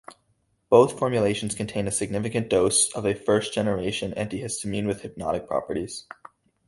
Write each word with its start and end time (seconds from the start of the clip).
Both 0.71 0.97
formulations 0.97 1.53
contain 1.53 1.87
a 1.87 1.91
significant 1.91 2.49
dose 2.49 2.91
of 2.95 3.05
a 3.05 3.13
first 3.13 3.53
generation 3.53 4.15
antihistamine 4.17 4.87
with 4.87 5.01
hypnotic 5.01 5.45
properties. 5.45 6.07